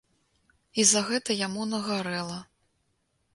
І 0.83 0.85
за 0.91 1.03
гэта 1.09 1.35
яму 1.41 1.67
нагарэла. 1.75 2.39